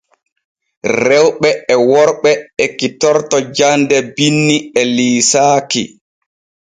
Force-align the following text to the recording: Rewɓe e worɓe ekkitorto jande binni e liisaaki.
Rewɓe 1.07 1.49
e 1.73 1.75
worɓe 1.89 2.31
ekkitorto 2.63 3.37
jande 3.57 3.97
binni 4.15 4.57
e 4.79 4.81
liisaaki. 4.95 5.83